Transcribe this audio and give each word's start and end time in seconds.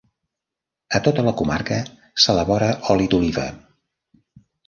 A 0.99 1.01
tota 1.07 1.25
la 1.27 1.33
comarca 1.41 1.77
s'elabora 2.25 2.71
oli 2.95 3.07
d'oliva. 3.15 3.47